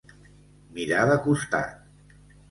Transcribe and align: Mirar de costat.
Mirar 0.77 1.03
de 1.11 1.17
costat. 1.25 1.77